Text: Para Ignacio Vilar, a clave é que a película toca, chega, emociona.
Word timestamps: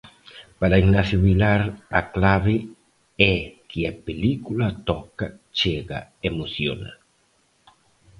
Para 0.59 0.79
Ignacio 0.83 1.17
Vilar, 1.27 1.61
a 1.99 2.01
clave 2.15 2.55
é 3.35 3.35
que 3.69 3.81
a 3.85 3.93
película 4.07 4.67
toca, 4.91 5.27
chega, 5.57 5.99
emociona. 6.29 6.91